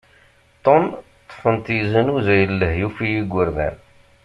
Tom 0.65 0.83
ṭṭfen-t 1.27 1.65
yeznuzay 1.77 2.43
lehyuf 2.59 2.97
i 2.99 3.07
igerdan. 3.19 3.75